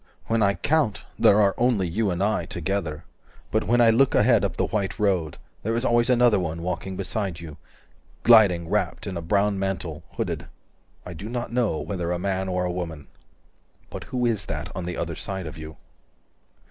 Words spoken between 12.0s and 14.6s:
a man or a woman —But who is